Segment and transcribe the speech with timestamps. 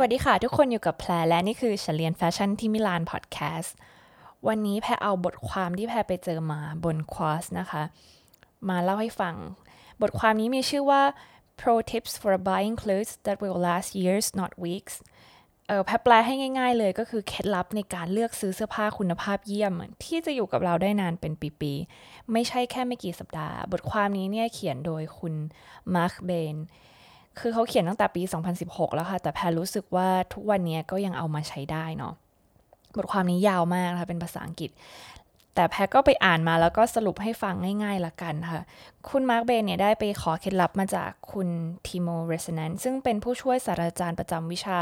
[0.00, 3.76] วัสดีค่ะ ทุกคนอยู่กับแพรและนี่คือเฉลียนแฟชั่นที่มิลานพอดแคสต์
[4.48, 7.82] วันนี้แพรเอาบทความที่แพรไปเจอมาบนควอสนะคะ
[8.68, 9.34] มาเล่าให้ฟัง
[10.02, 11.02] บทความนี้มีชื่อว่า
[11.60, 14.94] Pro Tips for Buying Clothes That Will Last Years Not Weeks
[15.66, 19.72] เออแพรแปลให้ง่าย ๆ เลยก็คือเคล็ดลับในการเลือกซื้อเสื้อผ้าคุณภาพเยี่ยม
[20.04, 25.34] ที่จะอยู่กับเราได้นานเป็นปีๆไม่ใช่แค่ไม่กี่สัปดาห์ บทความนี้เนี่ยเขียนโดยคุณ
[25.94, 26.56] Marc Bain
[27.40, 28.22] คือเขาเขียนตั้งแต่ปี
[28.58, 32.14] 2016 แล้วค่ะ แต่แพรรู้สึกว่าทุกวันนี้ก็ยังเอามาใช้ได้เนาะ
[32.96, 34.70] บทความนี้ยาวมากนะคะเป็นภาษาอังกฤษ
[35.54, 38.62] แต่แพรก็ไปอ่านมาแล้วก็สรุปให้ฟังง่ายๆละกันค่ะ
[39.08, 41.48] คุณ Marc Bain เนี่ยได้ไปขอเคล็ดลับมาจากคุณ
[41.86, 44.78] Timo Rissanen ซึ่งเป็นผู้ช่วยศาสตราจารย์ประจำวิชา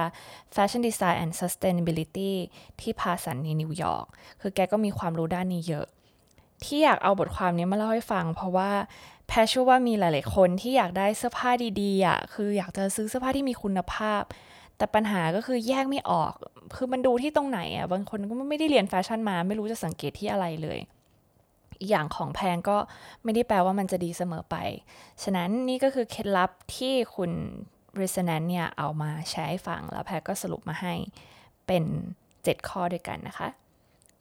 [0.55, 2.33] Fashion Design and Sustainability
[2.81, 4.07] ที่ Parsons ในนิวยอร์ก
[4.41, 5.87] คือแกก็มีความรู้ด้านนี้เยอะ
[6.65, 8.71] ที่อยากเอาบทความนี้มาเล่าให้ฟัง เพราะว่า
[9.29, 11.51] แพชชูว่ามีหลาย ๆ คนที่อยากได้เสื้อผ้า
[11.83, 14.23] ดีๆอะคืออยากจะซื้อเสื้อผ้าที่มีคุณภาพ
[14.77, 16.33] แต่ปัญหาก็คือแยกไม่ออก
[16.77, 20.79] คือมันดูที่ตรงไหนอะบางคนก็ไม่ได้เรียนแฟชั่นมา ไม่รู้จะสังเกตที่อะไรเลย
[21.81, 22.77] อีกอย่างของแพงก็
[23.25, 24.57] ไม่ได้แปลว่ามันจะดีเสมอไป
[25.23, 27.33] ฉะนั้นนี่ก็คือเคล็ดลับที่คุณ
[28.01, 30.95] r e s o n a n c e เนี่ยเอามาแชร์ให้ฟัง แล้วแพรก็สรุปมาให้
[31.67, 31.85] เป็น
[32.27, 33.49] 7 ข้อด้วยกันนะคะ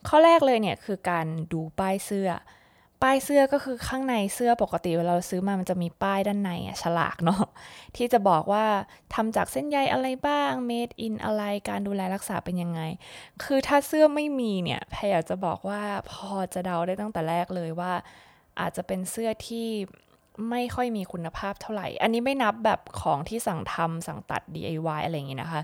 [0.08, 2.30] ข้อแรกเลยเนี่ยคือการดูป้ายเสื้อ
[3.06, 7.44] ป้ายเสื้อก็คือข้างในเสื้อปกติเวลาเราซื้อมามันจะมีป้ายด้านในอะฉลากเนาะ
[7.96, 8.66] ที่จะบอกว่า
[9.14, 12.82] ทำจากเส้นใยอะไรบ้าง made in อะไรการดูแลรักษาเป็นยังไง
[13.44, 17.94] คือถ้าเสื้อไม่มีเนี่ยแพรอยากจะบอกว่าพอจะเดาได้ตั้งแต่แรกเลยว่า
[18.60, 19.68] อาจจะเป็นเสื้อที่
[20.50, 25.62] ไม่ค่อยมีคุณภาพเท่าไหร่ อันนี้ไม่นับแบบของที่สั่งทำสั่งตัด DIY อะไรอย่างงี้นะคะ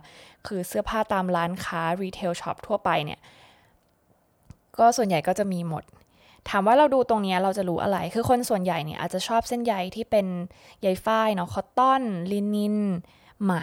[0.47, 3.19] คือเสื้อผ้าตามร้านค้า retail shop ทั่วไปเนี่ย
[4.79, 5.85] ก็ส่วนใหญ่ก็จะมีหมด
[6.49, 10.27] ถามว่าเราดูตรงนี้เราจะรู้อะไร คือคนส่วนใหญ่เนี่ยอาจจะชอบเส้นใยที่เป็น
[10.81, 12.77] ใยฝ้ายเนาะ cotton linen
[13.43, 13.53] ไหม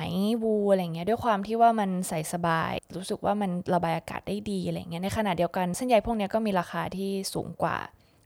[0.42, 7.76] วูอะไรเงี้ยด้วยความที่ว่ามันใส่สบาย รู้สึกว่ามันระบายอากาศได้ดีอะไรเงี้ยในขณะเดียวกันเส้นใยพวกนี้ก็มีราคาที่สูงกว่า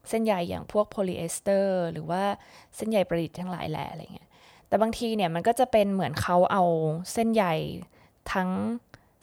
[0.08, 2.22] เส้นใยอย่างพวกโพลีเอสเตอร์หรือว่า
[2.76, 4.28] เส้นใยประดิษฐ์ทั้งหลายแหล่อะไรเงี้ย
[4.68, 6.64] แต่บางทีเนี่ยมันก็จะเป็นเหมือนเขาเอา
[7.12, 7.44] เส้นใย
[8.32, 8.50] ทั้ง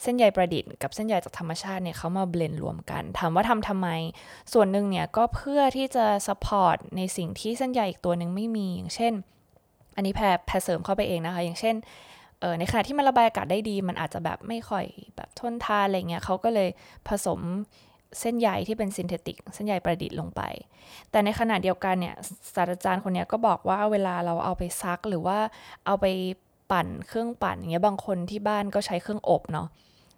[0.01, 3.89] เส้นใยประดิษฐ์กับเส้นใยจากธรรมชาติเนี่ยเขามา blend รวมกันถามว่าทำทำไม
[4.53, 9.13] ส่วนหนึ่งเนี่ยก็เพื่อที่จะ support ในสิ่งที่เส้นใยอีกตัวหนึ่งไม่มี อย่างเช่น
[9.95, 11.75] อันนี้แพรแพรเสริมเข้าไปเองนะคะ อย่างเช่น
[12.39, 16.69] เออในขณะที่มันระบายอากาศได้ดี มันอาจจะแบบไม่ค่อยแบบทนทานอะไรเงี้ยเขาก็เลย
[17.07, 17.39] ผสม
[18.19, 20.41] เส้นใยที่เป็น synthetic เส้นใยประดิษฐ์ลงไป
[21.11, 22.15] แต่ในขณะเดียวกันเนี่ย
[22.55, 25.37] ศาสตราจารย์คนนี้ก็บอกว่าเวลาเราเอาไปซักหรือว่า
[25.85, 26.05] เอาไป
[26.71, 29.67] ปั่นเครื่องปั่นอย่างเงี้ยบางคนที่บ้านก็ใช้เครื่องอบเนาะ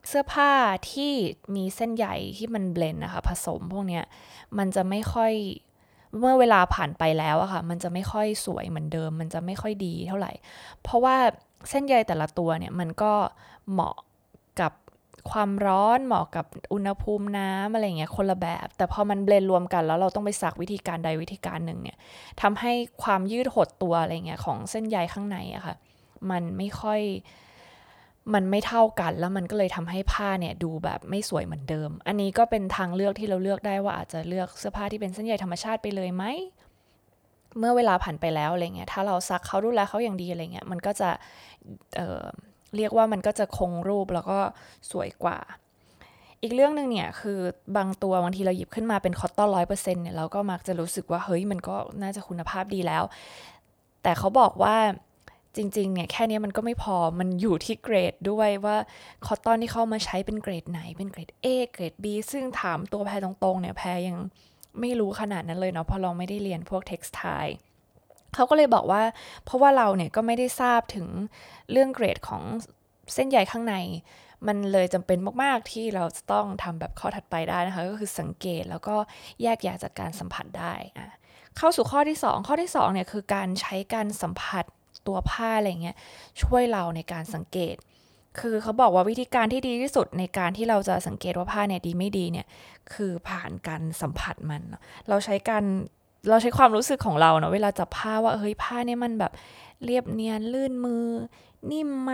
[0.07, 0.51] เสื้อผ้า
[0.91, 1.11] ที่
[1.55, 2.07] มีเส้นใย
[2.37, 4.03] ที่มันเบลนนะคะ ผสมพวกเนี้ย
[4.57, 5.33] มันจะไม่ค่อย
[6.19, 10.31] เมื่อเวลาผ่านไปแล้วอะค่ะ มันจะไม่ค่อยสวยเหมือนเดิม มันจะไม่ค่อยดีเท่าไหร่
[10.83, 11.15] เพราะว่า
[11.69, 13.13] เส้นใยแต่ละตัวเนี่ยมันก็
[13.71, 13.95] เหมาะ
[14.61, 14.71] กับ
[15.31, 21.97] ความร้อนเหมาะกับอุณหภูมิน้ำอะไรเงี้ยคนละแบบ แต่พอมันเบลนรวมกันแล้วเราต้องไปสักวิธีการใดวิธีการหนึ่งเนี่ย
[22.41, 22.73] ทำให้
[23.03, 25.75] ความยืดหดตัวอะไรเงี้ยของเส้นใยข้างในอะค่ะ
[26.29, 27.01] มันไม่ค่อย
[28.33, 36.23] มันไม่เท่ากันแล้วมันก็เลยทำให้ผ้าเนี่ยดูแบบไม่สวยเหมือนเดิม อันนี้ก็เป็นทางเลือกที่เราเลือกได้ว่าอาจจะเลือกเสื้อผ้าที่เป็นเส้นใยธรรมชาติไปเลยไหม
[37.57, 41.09] เมื่อเวลาผ่านไปแล้วอะไรเงี้ยถ้าเราซักเขาดูแลเขาอย่างดีอะไรเงี้ยมันก็จะ
[41.95, 44.39] เเรียกว่ามันก็จะคงรูปแล้วก็
[44.91, 45.37] สวยกว่า
[46.41, 47.39] อีกเรื่องหนึ่งเนี่ยคือ
[47.77, 53.03] บางตัวบางทีเราหยิบขึ้นมาเป็นคอตตอนร้อยเปอร์เซ็นต์เนี่ยเราก็มักจะรู้สึกว่าเฮ้ยมันก็น่าจะคุณภาพดีแล้ว
[54.03, 54.75] แต่เขาบอกว่า
[55.55, 58.77] จริงๆเนี่ยแค่นี้มันก็ไม่พอมันอยู่ที่เกรดด้วยว่า
[59.25, 64.17] คอตตอนที่เข้ามาใช้เป็นเกรดไหนเป็นเกรด A เกรด B ซึ่งถามตัวแพรตรงๆเนี่ยแพรยัง
[64.79, 67.23] ไม่รู้ขนาดนั้นเลยเนาะเพราะเราไม่ได้เรียนพวกเท็กซ์ไท
[68.35, 69.01] เขาก็เลยบอกว่า
[69.45, 71.07] เพราะว่าเราเนี่ยก็ไม่ได้ทราบถึง
[71.71, 72.43] เรื่องเกรดของ
[73.13, 73.75] เส้นใยข้างใน
[74.47, 78.95] มันเลยจำเป็นมากๆที่เราจะต้องทำแบบข้อถัดไปได้นะคะ ก็คือสังเกตแล้วก็
[79.41, 81.07] แยกแยะจากการสัมผัสได้อะ
[81.57, 84.65] เข้าสู่ข้อที่ 2 ข้อที่2เนี่ยคือการใช้การสัมผัส
[85.07, 85.95] ตัวผ้าอะไรเงี้ย
[86.41, 87.75] ช่วยเราในการสังเกต
[88.39, 92.47] คือเขาบอกว่าวิธีการที่ดีที่สุดในการที่เราจะสังเกตว่าผ้าเนี่ยดีไม่ดีเนี่ย
[92.93, 94.61] คือผ่านการสัมผัสมัน
[95.09, 95.63] เราใช้การ
[96.29, 99.31] เราใช้ความรู้สึกของเราเนาะเวลาจับผ้าว่าเฮ้ยผ้าเนี่ยมันแบบ
[99.85, 101.05] เรียบเนียนลื่นมือ
[101.71, 102.13] นิ่มไหม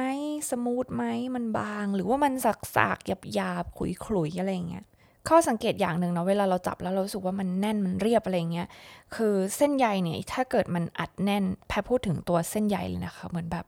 [0.49, 1.03] smooth ไหม
[1.35, 4.85] มันบาง หรือว่ามันสักสากหยาบหยาบขุยขุยอะไรเงี้ย
[5.29, 8.67] ข้อสังเกตอย่างหนึ่งเนาะเวลาเราจับแล้วเรารู้สึกว่ามันแน่นมันเรียบอะไรเงี้ย
[9.15, 13.65] คือเส้นใยเนี่ยถ้าเกิดมันอัดแน่นแพรพูดถึงตัวเส้นใยเลยนะคะ เหมือนแบบ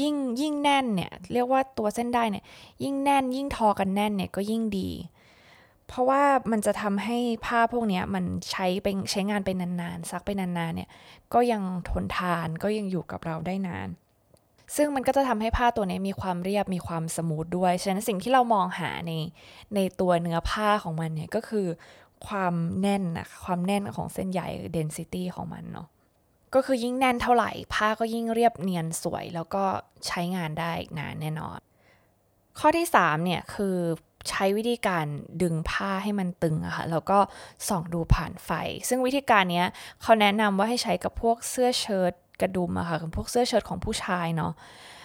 [0.00, 2.44] ยิ่งยิ่งแน่นเนี่ยเรียกว่าตัวเส้นด้ายเนี่ย
[2.84, 4.90] ยิ่งแน่น ยิ่งทอกันแน่นเนี่ยก็ยิ่งดี
[5.88, 10.88] เพราะว่ามันจะทำให้ผ้าพวกนี้มันใช้เป็นใช้งานไปนานๆซักไปนานๆเนี่ย
[11.34, 13.88] ก็ยังทนทานก็ยังอยู่กับเราได้นาน
[14.76, 19.12] ซึ่งมันก็จะทำให้ผ้าตัวนี้มีความเรียบมีความสมูทด้วย ฉะนั้นสิ่งที่เรามองหาใน
[19.74, 21.66] ในตัวเนื้อผ้าของมันเนี่ยก็คือ
[22.26, 24.40] ความแน่นนะความแน่นของเส้นใย
[24.76, 25.88] density ของมันเนาะ
[26.54, 29.64] ก็คือยิ่งแน่นเท่าไหร่ ผ้าก็ยิ่งเรียบเนียนสวย แล้วก็
[30.06, 31.58] ใช้งานได้นานแน่นอน
[32.58, 33.76] ข้อที่3เนี่ยคือ
[34.30, 35.06] ใช้วิธีการ
[35.42, 37.18] ดึงผ้าให้มันตึงอะค่ะแล้วก็
[37.68, 38.50] ส่องดูผ่านไฟ
[38.88, 39.64] ซึ่งวิธีการนี้
[40.02, 44.52] เขาแนะนำว่าให้ใช้กับพวกเสื้อเชิ้ต กระดุมอะค่ะกับพวกเสื้อเชิ้ตของผู้ชายเนาะ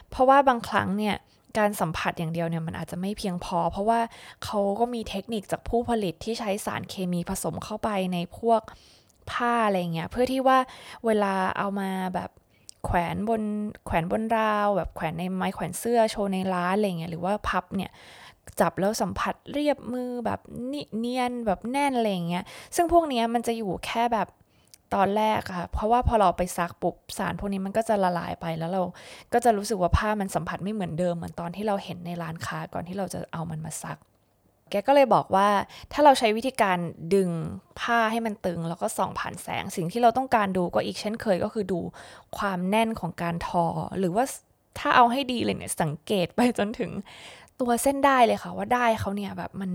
[0.10, 1.16] เพราะว่าบางครั้งเนี่ย
[1.58, 4.00] การสัมผัสอย่างเดียวเนี่ยมันอาจจะไม่เพียงพอ เพราะว่า
[4.44, 8.62] เขาก็มีเทคนิคจากผู้ผลิตที่ใช้สารเคมีผสมเข้าไปในพวก
[9.32, 10.58] ผ้าอะไรเงี้ยเพื่อที่ว่า
[11.06, 12.30] เวลาเอามาแบบ
[12.86, 13.42] แขวนบน
[13.86, 17.92] แขวนบนราว แบบแขวนในไม้แขวนเสื้อโชว์ในร้านอะไรเงี้ยหรือว่าพับเนี่ย
[18.60, 20.40] จับแล้วสัมผัสเรียบมือแบบ
[21.00, 22.44] เนียนแบบแน่นอะไรเงี้ย
[22.76, 24.28] ซึ่งพวกนี้มันจะอยู่แค่แบบ
[24.96, 28.82] ตอนแรกค่ะ เพราะว่าพอเราไปซักปุ๊บสารพวกนี้มันก็จะละลายไปแล้วเรา
[29.34, 33.98] ก็จะรู้สึกว่าผ้ามันสัมผัสไม่เหมือนเดิมเหมือนตอนที่เราเห็นในร้านค้าก่อนที่เราจะเอามันมาซัก
[34.70, 35.48] แกก็เลยบอกว่า
[35.92, 36.78] ถ้าเราใช้วิธีการ
[37.16, 37.30] ดึง
[37.80, 41.80] ผ้าให้มันตึง แล้วก็ส่องผ่านแสง สิ่งที่เราต้องการดูก็อีกเช่นเคยก็คือดู
[42.38, 43.66] ความแน่นของการทอ
[44.00, 44.26] หรือว่า
[44.80, 46.92] ถ้าเอาให้ดีเลยเนี่ยสังเกตไปจนถึง
[47.60, 49.72] ตัวเส้นได้เลยค่ะว่าได้เขาเนี่ยแบบมัน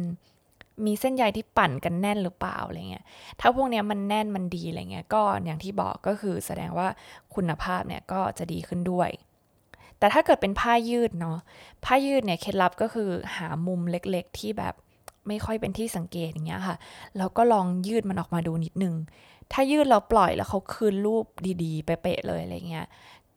[0.87, 3.05] มีเส้นใยที่ปั่นกันแน่นหรือเปล่าอะไรเงี้ย
[3.41, 6.89] ถ้าพวกเนี้ยมันแน่นมันดีอะไรเงี้ย ก็อย่างที่บอกก็คือแสดงว่า
[7.35, 9.11] คุณภาพเนี่ยก็จะดีขึ้นด้วย
[9.99, 11.39] แต่ถ้าเกิดเป็นผ้ายืดเนาะ
[11.85, 14.75] ผ้ายืดเนี่ยเคล็ดลับก็คือหามุมเล็กๆ ที่แบบ
[15.29, 16.77] ไม่ค่อยเป็นที่สังเกตอย่างเงี้ยค่ะ
[17.19, 18.95] แล้วก็ลองยืดมันออกมาดูนิดนึง
[19.53, 21.25] ถ้ายืดเราปล่อยแล้วเขาคืนรูป
[21.65, 22.87] ดีๆ เป๊ะๆเลยอะไรเงี้ย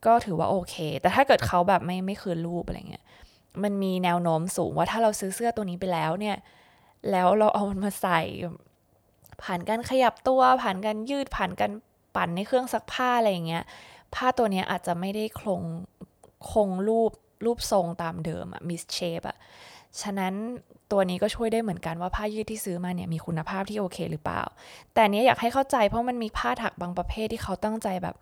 [0.06, 3.04] ก็ถือว่าโอเค แต่ถ้าเกิดเขาแบบไม่ไม่คืนรูปอะไรเงี้ย
[3.62, 6.36] มันมีแนวโน้มสูงว่าถ้าเราซื้อเสื้อตัวนี้ไปแล้วเนี่ย
[7.10, 8.20] แล้วเราเอามันมาใส่
[9.42, 11.72] ผ่านการขยับตัว ผ่านการยืดผ่านการ
[12.14, 13.64] ปั่นในเครื่องซักผ้าอะไรอย่างเงี้ย
[14.14, 15.62] ผ้าตัวนี้อาจจะไม่ได้คง
[16.50, 17.12] คงรูป
[17.44, 19.36] รูปทรงตามเดิมอะมิสเชฟอะ
[20.02, 20.34] ฉะนั้น
[20.92, 24.42] ตัวนี้ก็ช่วยได้เหมือนกันว่าผ้ายืดที่ซื้อมาเนี่ยมีคุณภาพที่โอเคหรือเปล่า
[24.94, 28.14] แต่เนี้ยอยากให้เข้าใจเพราะมันมีผ้าถักบางประเภทที่เขาตั้งใจแบบ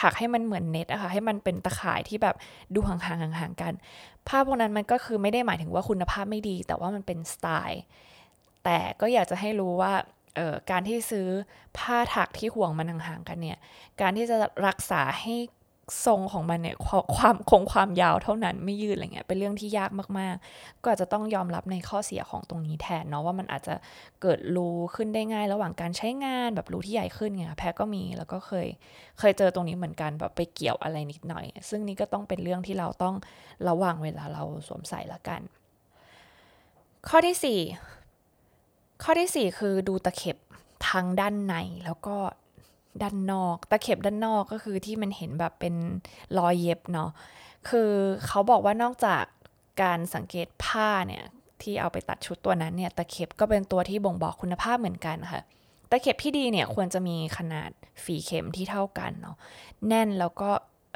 [0.00, 2.36] ถักให้มันเหมือนเน็ตอะค่ะให้มันเป็นตะข่ายที่แบบ
[2.74, 3.72] ดูห่างๆห่างๆกัน
[4.28, 7.82] ผ้าพวกนั้นมันก็คือไม่ได้หมายถึงว่าคุณภาพไม่ดี แต่ว่ามันเป็นสไตล์
[8.64, 9.92] แต่ก็อยากจะให้รู้ว่า
[10.70, 11.28] การที่ซื้อ
[11.78, 13.58] ผ้าถักที่ห่วงมันห่างๆกันเนี่ย
[14.00, 14.36] การที่จะ
[14.66, 15.36] รักษาให้
[16.06, 16.76] ทรงของมันเนี่ย
[17.16, 23.74] ความคงความยาวเท่านั้นไม่ยืดอะไรเงี้ยเป็นเรื่องที่ยากมากๆ ก็อาจจะต้องยอมรับในข้อเสียของตรงนี้แทนเนาะว่ามันอาจจะ
[24.22, 28.66] เกิดรูขึ้นได้ง่าย ระหว่างการใช้งานแบบรูที่ใหญ่ขึ้นไงแพ้ก็มีแล้วก็เคย
[29.18, 33.14] เคยเจอตรงนี้เหมือนกันแบบไปเกี่ยวอะไรนิดหน่อย ซึ่งนี่ก็ต้องเป็นเรื่องที่เราต้อง
[33.68, 35.40] ระวังเวลาเราสวมใส่ละกัน
[37.08, 38.01] ข้อที่4
[39.02, 40.36] ข้อที่ 4 คือดูตะเข็บ
[40.88, 41.54] ทางด้านใน
[41.84, 42.16] แล้วก็
[43.02, 45.74] ด้านนอก ตะเข็บด้านนอกก็คือที่มันเห็นแบบเป็น
[46.38, 47.10] รอยเย็บเนาะ
[47.68, 47.90] คือ
[48.26, 49.24] เขาบอกว่านอกจาก
[49.82, 51.24] การสังเกตผ้าเนี่ย
[51.62, 55.42] ที่เอาไปตัดชุดตัวนั้นเนี่ยตะเข็บก็เป็นตัวที่บ่งบอกคุณภาพเหมือนกันค่ะ
[55.90, 57.70] ตะเข็บที่ดีเนี่ยควรจะมีขนาด
[58.04, 59.36] ฝีเข็มที่เท่ากันเนาะ
[59.88, 60.50] แน่นแล้วก็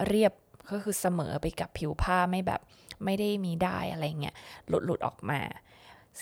[0.08, 0.32] เรียบ
[0.70, 2.60] ก็คือเสมอไปกับผิวผ้าไม่แบบ
[3.04, 4.34] ไม่ได้มีได้อะไรเงี้ย
[4.68, 5.40] หลุดหลุดออกมา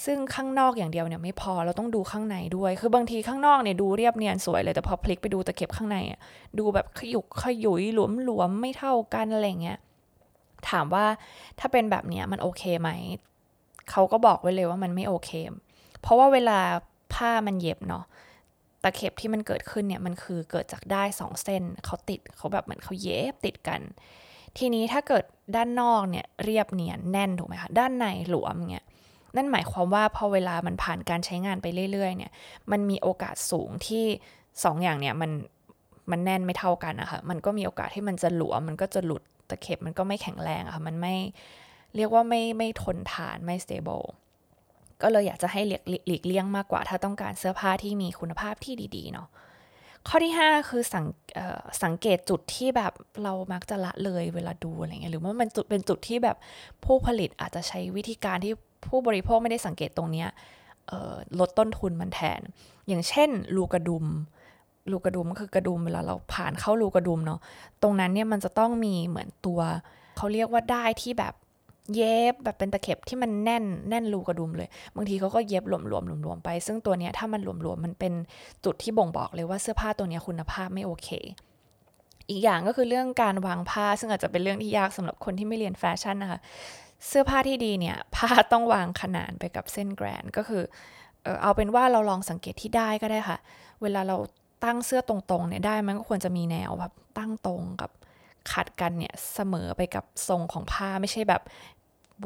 [0.05, 6.21] ซึ่งข้างนอกอย่างเดียวเนี่ยไม่พอเราต้องดูข้างในด้วย คือบางทีข้างนอกเนี่ยดูเรียบเนียนสวยเลยแต่พอพลิกไปดูตะเข็บข้างในอะ
[6.59, 9.79] ดูแบบขยุกขยุยหลวมหลวมไม่เท่ากันอะไรเงี้ย
[10.69, 11.05] ถามว่า
[11.59, 12.91] ถ้าเป็นแบบเนี้ยมันโอเคไหม
[13.91, 15.31] เขาก็บอกไว้เลยว่ามันไม่โอเค
[16.01, 16.59] เพราะว่าเวลา
[17.15, 18.05] ผ้ามันเย็บเนาะ
[18.83, 23.81] ตะเข็บที่มันเกิดขึ้นเนี่ยมันคือเกิดจากได้สองเส้นเขาติดเขาแบบเหมือนเขาเย็บติดกัน
[24.59, 25.25] ทีนี้ถ้าเกิด
[25.57, 28.87] ด้านนอกเนี่ยเรียบเนียนแน่นถูกไหมคะด้านในหลวมเงี้ย
[29.37, 32.33] นั่นหมายความว่าพอเวลามันผ่านการใช้งานไปเรื่อยๆ เนี่ย
[32.73, 34.05] มันมีโอกาสสูงที่
[34.43, 35.31] 2ออย่างเนี่ยมัน
[36.11, 41.15] มันแน่นไม่เท่ากันนะคะมันก็มีโอกาสที่มันจะหลวม มันก็จะหลุดตะเข็บมันก็ไม่แข็งแรงอะค่ะ มันไม่
[41.97, 44.07] เรียกว่าไม่ไม่ทนทานไม่ stable
[45.03, 49.29] ก็เลยอยากจะให้หลีกหลีกเลี่ยงมากกว่า ถ้าต้องการเสื้อผ้าที่มีคุณภาพที่ดีๆเนาะ
[50.09, 51.05] ข้อที่ 5 คือสัง
[51.83, 56.37] สังเกตจุดที่แบบเรามักจะละเลยเวลาดูอะไรเงี้ยหรือว่ามันจุดเป็นจุดที่แบบ
[56.85, 58.55] ผู้ผลิตอาจจะใช้วิธีการที่
[58.89, 60.25] ผู้บริโภคไม่ได้สังเกตตรงนี้
[61.41, 62.41] ลดต้นทุนมันแทน
[62.89, 64.07] อย่างเช่นรูกระดุม
[64.91, 67.41] รูกระดุมก็คือกระดุมเวลาเราผ่านเข้ารูกระดุมเนาะ
[67.83, 69.61] ตรงนั้นเนี่ยมันจะต้องมีเหมือนตัว
[70.17, 71.35] เขาเรียกว่าได้ที่แบบ
[71.95, 78.13] เย็บแบบเป็นตะเข็บที่มันแน่นแน่นรูกระดุมเลย บางทีเขาก็เย็บหลวมๆหลวมๆไป ซึ่งตัวเนี้ยถ้ามันหลวมๆมันเป็น
[78.65, 81.09] จุดที่บ่งบอกเลยว่าเสื้อผ้าตัวนี้คุณภาพไม่โอเค
[82.31, 86.41] อีกอย่างก็คือเรื่องการวางผ้า ซึ่งอาจจะเป็นเรื่องที่ยากสำหรับคนที่ไม่เรียนแฟชั่นนะคะ
[87.09, 90.63] เสื้อผ้าที่ดีเนี่ยผ้าต้องวางขนานไปกับเส้นแกรนก็คือ
[91.43, 93.39] เอาเป็นว่าเราลองสังเกตที่ได้ก็ได้ค่ะ
[93.83, 94.17] เวลาเรา
[94.65, 97.91] ตั้งเสื้อตรงๆเนี่ยได้มันก็ควรจะมีแนวแบบตั้งตรงกับ
[98.53, 101.43] ขัดกันเนี่ยเสมอไปกับทรงของผ้าไม่ใช่แบบ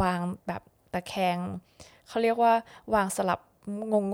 [0.02, 0.18] วาง
[0.49, 1.37] แบบตะแคง
[2.08, 2.52] เขาเรียกว่า
[2.94, 3.40] วางสลับ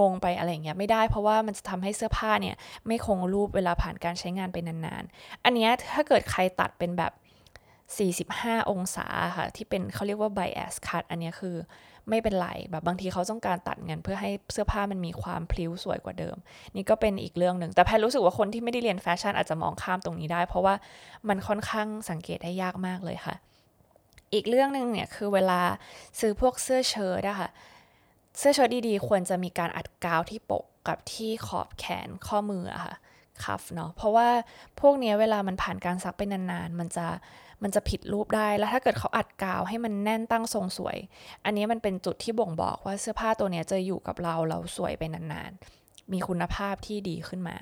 [0.01, 2.57] งงๆไปอะไรเงี้ยไม่ได้เพราะว่ามันจะทำให้เสื้อผ้าเนี่ย
[2.87, 7.13] ไม่คงรูปเวลาผ่านการใช้งานไปนานๆ อันนี้ถ้าเกิดใครตัดเป็นแบบ
[7.93, 11.57] 45 องศาค่ะที่เป็นเขาเรียกว่า bias cut อันนี้คือ
[12.09, 16.37] ไม่เป็นไรแบบบางทีเขาต้องการตัดเงินเพื่อให้เสื้อผ้ามันมีความพลิ้วสวยกว่าเดิม
[16.77, 20.75] นี่ก็เป็นอีกเรื่องหนึ่ง แต่แพทรู้สึกว่าคนที่ไม่ได้เรียนแฟชั่นอาจจะมองข้ามตรงนี้ได้ เพราะว่า
[21.29, 23.35] มันค่อนข้างสังเกตได้ยากมากเลยค่ะ
[24.35, 25.61] อีกเรื่องหนึ่งเนี่ยคือเวลา
[26.21, 27.51] ซื้อพวกเสื้อเชิ้ตอะค่ะ
[28.39, 32.95] เสื้อเชิ้ตดีๆ ควรจะมีการอัดกาวที่ปกกับที่ขอบแขนข้อมืออะค่ะ
[33.43, 34.29] คัฟเนาะเพราะว่า
[34.81, 37.07] พวกนี้เวลามันผ่านการซักไปนานๆ มันจะ
[37.63, 40.97] มันจะผิดรูปได้แล้วถ้าเกิดเขาอัดกาวให้มันแน่นตั้งทรงสวย
[41.45, 47.57] อันนี้มันเป็นจุดที่บ่งบอกว่าเสื้อผ้าตัวนี้จะอยู่กับเราเราสวยไปนานๆ มีคุณภาพที่ดีขึ้นมา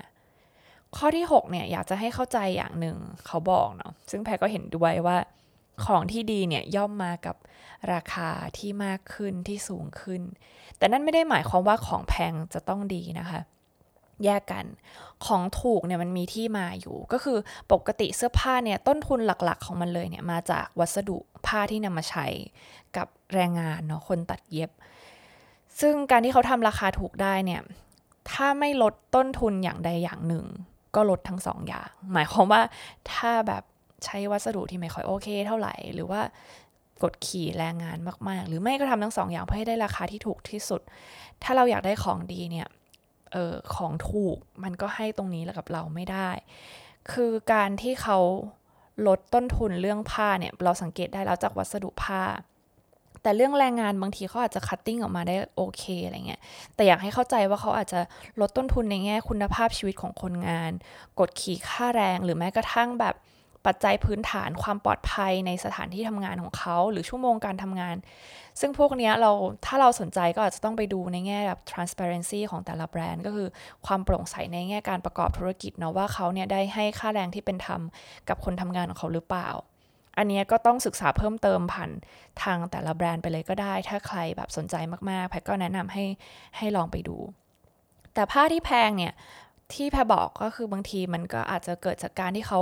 [0.97, 5.17] ข้อที่ 6 เนี่ยอยากจะให้เข้าใจอย่างหนึ่งเขาบอกเนาะซึ่งแพรก็เห็นด้วยว่า
[5.85, 7.35] ของที่ดีเนี่ยย่อมมากับ
[7.93, 10.21] ราคาที่มากขึ้นที่สูงขึ้น
[10.77, 13.41] แต่นั่นไม่ได้หมายความว่าของแพงจะต้องดีนะคะ
[14.25, 14.65] แยกกัน
[15.25, 17.37] ของถูกเนี่ยมันมีที่มาอยู่ ก็คือ
[17.71, 22.25] ปกติเสื้อผ้าเนี่ยต้นทุนหลักๆของมันเลยเนี่ยมาจากวัสดุผ้าที่นำมาใช้
[22.97, 24.71] กับแรงงานเนาะคนตัดเย็บ
[25.79, 27.61] ซึ่งการที่เขาทำราคาถูกได้เนี่ย
[28.31, 30.45] ถ้าไม่ลดต้นทุนอย่างใดอย่างหนึ่ง
[30.95, 32.61] ก็ลดทั้งสองอย่าง หมายความว่า
[33.11, 33.63] ถ้าแบบ
[34.05, 36.21] ใช้วัสดุที่ไม่ค่อยโอเค เท่าไหร่หรือว่า
[37.03, 37.97] กดขี่แรงงาน
[38.29, 40.81] มาก ๆ หรือไม่ก็ทำทั้งสองอย่างเพื่อให้ได้ราคาที่ถูกที่สุด
[41.43, 42.67] ถ้าเราอยากได้ของดีเนี่ย
[43.35, 46.29] ออของถูกมันก็ให้ตรงนี้แล้วกับเราไม่ได้
[47.11, 48.19] คือการที่เขา
[49.07, 52.23] ลดต้นทุนเรื่องผ้าเนี่ยเราสังเกตได้แล้วจากวัสดุผ้า
[53.21, 56.41] แต่เรื่องแรงงานบางทีเขาอาจจะ cutting ออกมาได้โอเคอะไรเงี้ย
[56.75, 57.99] แต่อยากให้เข้าใจว่าเขาอาจจะ
[58.41, 60.71] ลดต้นทุนในแง่คุณภาพชีวิตของคนงาน
[61.19, 63.15] กดขี่ค่าแรงหรือแม้กระทั่งแบบ
[63.65, 67.95] ปัจจัยพื้นฐานความปลอดภัยในสถานที่ทำงานของเขา หรือชั่วโมงการทำงาน
[68.59, 69.31] ซึ่งพวกนี้เรา
[69.65, 73.47] ถ้าเราสนใจก็อาจจะต้องไปดูในแง่แบบ transparency ของแต่ละแบรนด์ ก็คือ
[73.85, 77.81] ความโปร่งใสในแง่การประกอบธุรกิจเนาะว่าเขาเนี่ยได้ให้ค่าแรงที่เป็นธรรม
[78.29, 79.49] กับคนทำงานของเขาหรือเปล่า
[80.17, 81.91] อันนี้ก็ต้องศึกษาเพิ่มเติมผ่าน
[82.43, 84.75] ทางแต่ละแบรนด์ไปเลยก็ได้ ถ้าใครแบบสนใจ
[85.09, 86.05] มากๆแพทก็แนะนำให้
[86.57, 87.17] ให้ลองไปดู
[88.13, 89.13] แต่ผ้าที่แพงเนี่ย
[89.73, 92.61] ที่แพรบอกก็คือบางทีมันก็อาจจะเกิดจากการที่เขา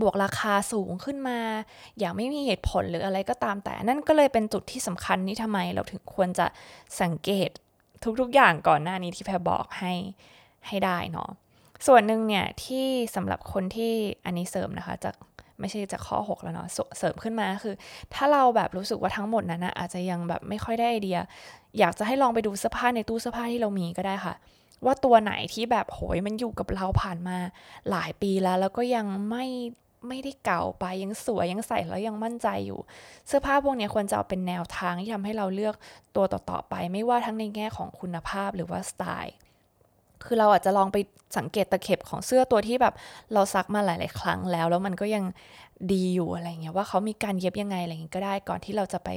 [0.00, 1.38] บวกราคาสูงขึ้นมา
[1.98, 6.46] อย่างไม่มีเหตุผลหรืออะไรก็ตามแต่ นั่นก็เลยเป็นจุดที่สำคัญนี่ทำไมเราถึงควรจะ
[7.00, 7.50] สังเกต
[8.20, 9.92] ทุกๆอย่างก่อนหน้านี้ที่แพรบอกให้
[10.66, 11.30] ให้ได้เนาะ
[11.86, 13.94] ส่วนหนึ่งเนี่ยที่สำหรับคนที่
[14.24, 15.14] อันนี้เสริมนะคะจาก
[15.60, 16.68] ไม่ใช่จากข้อ 6 แล้วเนาะ
[16.98, 17.74] เสริมขึ้นมาคือ
[18.14, 21.18] ถ้าเราแบบรู้สึกว่าทั้งหมดนั้นนะอาจจะยังแบบไม่ค่อยได้ไอเดีย
[21.78, 24.34] อยากจะให้ลองไปดูเสื้อผ้าในตู้เสื้อผ้าที่เรามีก็ได้ค่ะ
[24.84, 27.38] ว่าตัวไหนที่แบบโหยมันอยู่กับเราผ่านมา
[27.90, 29.46] หลายปีแล้ว แล้วก็ยังไม่
[30.08, 32.80] ไม่ได้เก่าไปยังสวยยังใส่แล้วยังมั่นใจอยู่
[33.26, 35.74] เสื้อผ้าพวกนี้ควรจะเอาเป็นแนวทางที่ทำให้เราเลือก
[36.16, 39.34] ตัวต่อๆไป ไม่ว่าทั้งในแง่ของคุณภาพหรือว่าสไตล์
[40.24, 40.96] คือเราอาจจะลองไป
[41.38, 42.94] สังเกตตะเข็บของเสื้อตัวที่แบบ
[43.32, 45.24] เราซักมาหลาย ๆ ครั้งแล้ว แล้วมันก็ยัง
[45.92, 49.08] ดีอยู่อะไรเงี้ยว่าเขามีการเย็บยังไงอะไรเงี้ยก็ได้ก่อนที่เราจะไป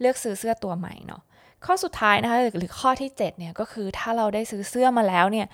[0.00, 1.22] เลือกซื้อเสื้อตัวใหม่เนาะ
[1.66, 5.46] ข้อสุดท้ายนะคะหรือข้อที่7เนี่ยก็คือถ้าเราได้ซื้อเสื้อมาแล้วเนี่ย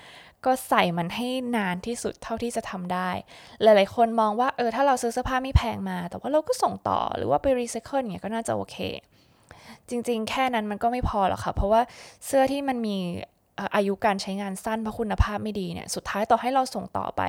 [0.45, 3.09] ก็ใส่มันให้นานที่สุดเท่าที่จะทำได้
[3.63, 8.77] หลายๆ คนมองว่าเออถ้าเราซื้อเสื้อผ้าไม่แพงมา แต่ว่าเราก็ส่งต่อหรือว่าไปรีไซเคิลเนี่ยก็น่าจะโอเค
[9.89, 11.81] จริงๆ แค่นั้นมันก็ไม่พอหรอกค่ะ เพราะว่า
[12.25, 12.97] เสื้อที่มันมี
[13.75, 17.21] อายุการใช้งานสั้นเพราะคุณภาพไม่ดีเนี่ยสุดท้ายต่อให้เราส่งต่อไป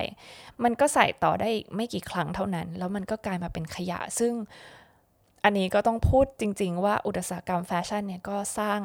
[0.64, 4.32] มันก็ใส่ต่อได้ไม่กี่ครั้งเท่านั้น แล้วมันก็กลายมาเป็นขยะซึ่ง
[5.45, 8.80] อันนี้ก็ต้องพูดจริง ๆ ว่าอุตสาหกรรมแฟชั่นเนี่ยก็สร้าง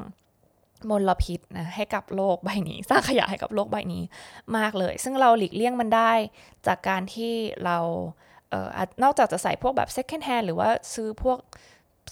[0.90, 4.04] มลพิษนะให้กับโลกใบนี้ สร้างขยะให้กับโลกใบนี้
[4.58, 6.14] มากเลย ซึ่งเราหลีกเลี่ยงมันได้
[6.68, 7.34] จากการที่
[7.66, 7.78] เรา
[8.50, 11.38] เอ่อนอกจากจะใส่พวกแบบ second hand หรือว่าซื้อพวก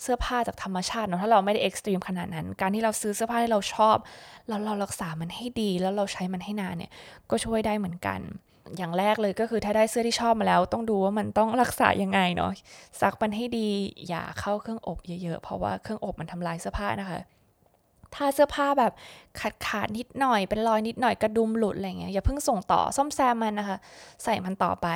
[0.02, 3.98] เสื้อผ้าจากธรรมชาติเนาะถ้าเราไม่ได้เอ็กซ์ตรีมขนาดนั้น การที่เราซื้อเสื้อผ้าที่เราชอบ
[4.48, 6.92] แล้วเรารักษามันให้ดีแล้วเราใช้มันให้นานเนี่ย
[7.30, 8.20] ก็ช่วยได้เหมือนกัน
[8.78, 12.51] อย่างแรกเลยก็คือถ้าได้เสื้อที่ชอบมาแล้ว ต้องดูว่ามันต้องรักษายังไงเนาะ
[13.01, 13.68] ซักมันให้ดี
[14.08, 17.20] อย่าเข้าเครื่องอบเยอะๆ เพราะว่าเครื่องอบมันทำลายเสื้อผ้านะคะ
[18.16, 18.94] ถ้าเสื้อผ้าแบบ
[19.40, 23.78] ขาดขาดนิดหน่อย เป็นรอยนิดหน่อยกระดุมหลุดอะไรเงี้ยอย่าเพิ่งส่งต่อซ่อมแซมมันนะคะ
[24.24, 24.88] ใส่มันต่อไป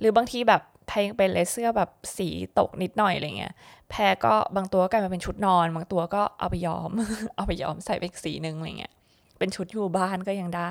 [0.00, 3.52] หรือบางทีแบบแพงเป็นเลเสื้อแบบสีตกนิดหน่อยอะไรเงี้ย
[3.90, 6.90] แพรก็บางตัวกลายมาเป็นชุดนอน บางตัวก็เอาไปย้อม
[7.36, 8.92] เอาไปย้อมใส่ไปอีกสีหนึ่งอะไรเงี้ย
[9.38, 10.62] เป็นชุดอยู่บ้านก็ยังได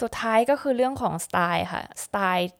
[0.00, 2.50] สุดท้ายก็คือเรื่องของสไตล์ค่ะสไตล์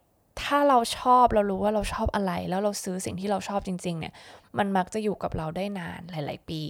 [0.42, 4.14] ถ้าเราชอบเรารู้ว่าเราชอบอะไร แล้วเราซื้อสิ่งที่เราชอบจริง ๆ เนี่ย
[4.58, 6.62] มันมักจะอยู่กับเราได้นานหลาย ๆ ปี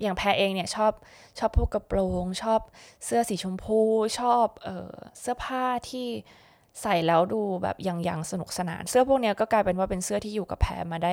[0.00, 0.92] อย่างแพรเองเนี่ยชอบ
[1.38, 2.60] ชอบพวกกระโปรงชอบ
[3.04, 3.80] เสื้อสีชมพู
[4.20, 6.06] ชอบเออเสื้อผ้าที่
[6.82, 11.12] ใส่แล้วดูแบบยังยังสนุกสนาน เสื้อพวกนี้ก็กลายเป็นว่าเป็นเสื้อที่อยู่กับแพรมาได้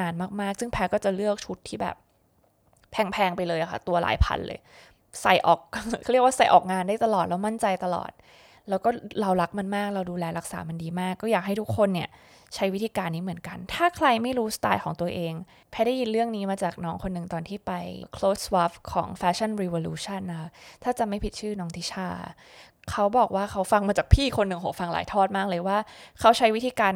[0.00, 1.96] นานมากๆ ซึ่งแพรก็จะเลือกชุดที่แบบ
[2.90, 4.58] แพงๆไปเลยค่ะ ตัวหลายพันเลย
[5.22, 5.60] ใส่ออก
[6.02, 8.10] เขาเรียกว่าใส่ออกงานได้ตลอดแล้วมั่นใจตลอด
[8.68, 12.08] แล้วก็เรารักมันมากเราดูแลรักษามันดีมาก ก็อยากให้ทุกคนเนี่ย
[12.54, 15.32] ใช้วิธีการนี้เหมือนกัน ถ้าใครไม่รู้สไตล์ของตัวเอง
[15.70, 17.72] แพรได้ยินเรื่องนี้มาจากน้องคนหนึ่งตอนที่ไป
[18.16, 20.48] close swap ของ Fashion Revolution นะคะ
[20.82, 22.08] ถ้าจะไม่ผิดชื่อน้องทิชา
[22.90, 25.78] เขาบอกว่าเขาฟังมาจากพี่คนหนึ่งโหฟังหลายทอดมากเลยว่า
[26.20, 26.94] เขาใช้วิธีการ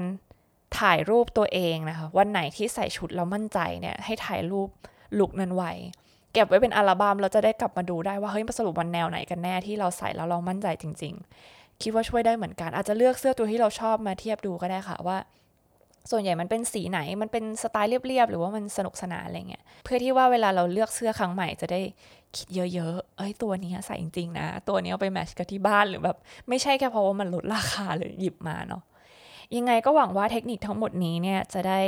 [0.81, 4.69] ถ่ายรูปตัวเองนะคะ วันไหนที่ใส่ชุดแล้วมั่นใจเนี่ยให้ถ่ายรูป
[5.19, 5.73] ลุกนั้นไว้
[6.33, 11.15] เก็บไว้เป็นอัลบั้มเราจะได้กลับมาดูได้ว่าเฮ้ยสรุปวันแนวไหนกันแน่ที่เราใส่แล้วเรามั่นใจจริง
[11.47, 15.19] ๆ คิดว่าช่วยได้เหมือนกัน อาจจะเลือกเสื้อตัวที่เราชอบมาเทียบดูก็ได้ค่ะว่า
[16.11, 21.81] ส่วนใหญ่มันเป็นสีไหนมันเป็นสไตล์เรียบๆหรือว่ามันสนุกสนานอะไรเงี้ยเพื่อที่ว่าเวลาเราเลือกเสื้อครั้งใหม่จะได้
[22.37, 26.17] คิดเยอะๆเอ้ยตัวนี้ใส่จริงๆนะ ตัวนี้เอาไปแมทช์กับที่บ้านหรือแบบ
[26.49, 28.83] ไม่ใช่แค่เพราะว่ามันลดราคาเลยหยิบมาเนาะ
[29.57, 31.81] ยังไงก็หวังว่าเทคนิคทั้งหมดนี้เนี่ยจะได้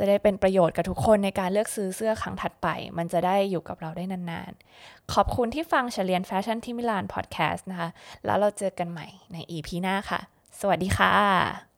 [0.00, 7.88] จะได้เป็นประโยชน์กับทุกคนในการเลือกซื้อเสื้อครั้งถัดไป มันจะได้อยู่กับเราได้นานๆ ขอบคุณที่ฟังเฉลียนแฟชั่นที่มิลานพอดแคสต์นะคะ
[8.24, 10.20] แล้วเราเจอกันใหม่ใน EP หน้าค่ะ
[10.60, 11.69] สวัสดีค่ะ